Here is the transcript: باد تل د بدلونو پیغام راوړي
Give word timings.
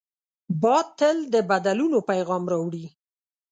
باد 0.61 0.87
تل 0.99 1.17
د 1.33 1.35
بدلونو 1.51 1.97
پیغام 2.11 2.43
راوړي 2.51 2.85